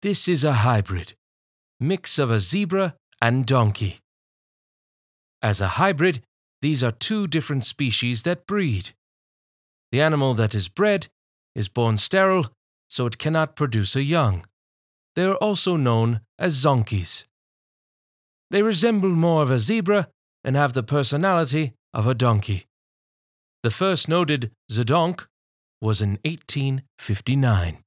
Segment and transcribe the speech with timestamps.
[0.00, 1.14] This is a hybrid,
[1.80, 3.98] mix of a zebra and donkey.
[5.42, 6.22] As a hybrid,
[6.62, 8.90] these are two different species that breed.
[9.90, 11.08] The animal that is bred
[11.56, 12.46] is born sterile,
[12.88, 14.44] so it cannot produce a young.
[15.16, 17.24] They are also known as zonkies.
[18.50, 20.06] They resemble more of a zebra
[20.44, 22.66] and have the personality of a donkey.
[23.64, 25.26] The first noted zedonk
[25.80, 27.82] was in 1859.